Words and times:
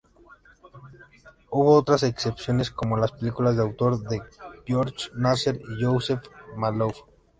Hubo 1.51 1.73
otras 1.77 2.01
excepciones 2.01 2.71
como 2.71 2.97
las 2.97 3.11
películas 3.11 3.55
de 3.55 3.61
autor 3.61 3.99
de 3.99 4.19
George 4.65 5.11
Nasser 5.13 5.61
y 5.61 5.79
Youssef 5.83 6.21
Maalouf. 6.57 6.97